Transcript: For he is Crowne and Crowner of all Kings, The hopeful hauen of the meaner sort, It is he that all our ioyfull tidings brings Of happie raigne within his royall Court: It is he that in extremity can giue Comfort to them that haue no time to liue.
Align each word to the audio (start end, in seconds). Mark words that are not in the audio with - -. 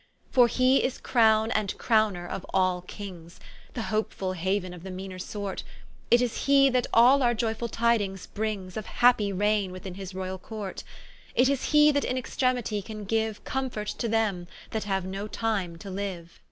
For 0.31 0.47
he 0.47 0.83
is 0.83 0.97
Crowne 0.97 1.51
and 1.51 1.77
Crowner 1.77 2.25
of 2.27 2.43
all 2.55 2.81
Kings, 2.81 3.39
The 3.75 3.83
hopeful 3.93 4.33
hauen 4.33 4.73
of 4.73 4.81
the 4.81 4.89
meaner 4.89 5.19
sort, 5.19 5.61
It 6.09 6.23
is 6.23 6.45
he 6.45 6.71
that 6.71 6.87
all 6.91 7.21
our 7.21 7.35
ioyfull 7.35 7.69
tidings 7.71 8.25
brings 8.25 8.77
Of 8.77 8.87
happie 8.87 9.31
raigne 9.31 9.71
within 9.71 9.93
his 9.93 10.15
royall 10.15 10.39
Court: 10.39 10.83
It 11.35 11.49
is 11.49 11.65
he 11.65 11.91
that 11.91 12.03
in 12.03 12.17
extremity 12.17 12.81
can 12.81 13.05
giue 13.05 13.35
Comfort 13.43 13.89
to 13.99 14.07
them 14.09 14.47
that 14.71 14.85
haue 14.85 15.01
no 15.01 15.27
time 15.27 15.77
to 15.77 15.89
liue. 15.91 16.29